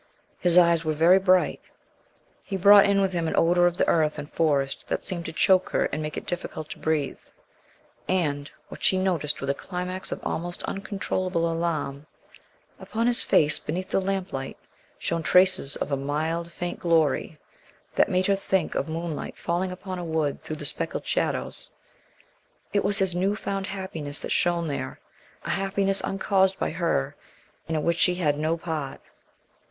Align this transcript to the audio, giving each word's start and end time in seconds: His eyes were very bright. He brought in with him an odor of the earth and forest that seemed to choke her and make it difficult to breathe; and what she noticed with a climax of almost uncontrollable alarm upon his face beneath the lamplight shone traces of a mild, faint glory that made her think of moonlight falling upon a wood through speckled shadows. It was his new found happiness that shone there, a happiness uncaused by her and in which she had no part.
His 0.39 0.57
eyes 0.57 0.83
were 0.83 0.93
very 0.93 1.19
bright. 1.19 1.61
He 2.43 2.57
brought 2.57 2.87
in 2.87 3.01
with 3.01 3.13
him 3.13 3.27
an 3.27 3.35
odor 3.37 3.67
of 3.67 3.77
the 3.77 3.87
earth 3.87 4.17
and 4.17 4.33
forest 4.33 4.87
that 4.87 5.03
seemed 5.03 5.27
to 5.27 5.31
choke 5.31 5.69
her 5.69 5.85
and 5.93 6.01
make 6.01 6.17
it 6.17 6.25
difficult 6.25 6.69
to 6.71 6.79
breathe; 6.79 7.19
and 8.07 8.49
what 8.69 8.81
she 8.81 8.97
noticed 8.97 9.39
with 9.39 9.51
a 9.51 9.53
climax 9.53 10.11
of 10.11 10.19
almost 10.25 10.63
uncontrollable 10.63 11.51
alarm 11.51 12.07
upon 12.79 13.05
his 13.05 13.21
face 13.21 13.59
beneath 13.59 13.91
the 13.91 14.01
lamplight 14.01 14.57
shone 14.97 15.21
traces 15.21 15.75
of 15.75 15.91
a 15.91 15.95
mild, 15.95 16.51
faint 16.51 16.79
glory 16.79 17.37
that 17.93 18.09
made 18.09 18.25
her 18.25 18.35
think 18.35 18.73
of 18.73 18.89
moonlight 18.89 19.37
falling 19.37 19.71
upon 19.71 19.99
a 19.99 20.03
wood 20.03 20.41
through 20.41 20.57
speckled 20.65 21.05
shadows. 21.05 21.69
It 22.73 22.83
was 22.83 22.97
his 22.97 23.13
new 23.13 23.35
found 23.35 23.67
happiness 23.67 24.17
that 24.21 24.31
shone 24.31 24.67
there, 24.67 24.99
a 25.45 25.51
happiness 25.51 26.01
uncaused 26.03 26.57
by 26.57 26.71
her 26.71 27.15
and 27.67 27.77
in 27.77 27.83
which 27.83 27.97
she 27.99 28.15
had 28.15 28.39
no 28.39 28.57
part. 28.57 28.99